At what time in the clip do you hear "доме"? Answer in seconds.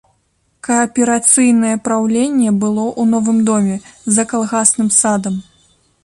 3.49-3.75